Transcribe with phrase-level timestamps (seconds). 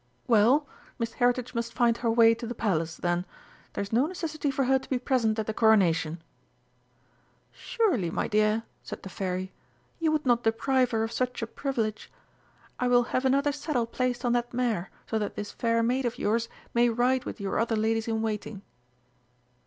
[0.25, 0.65] "Well,
[0.97, 3.23] Miss Heritage must find her way to the Palace, then!
[3.73, 6.23] There's no necessity for her to be present at the Coronation."
[7.51, 9.51] "Surely, my dear," said the Fairy,
[9.99, 12.11] "you would not deprive her of such a privilege!
[12.79, 16.17] I will have another saddle placed on that mare so that this fair maid of
[16.17, 18.63] yours may ride with your other ladies in waiting."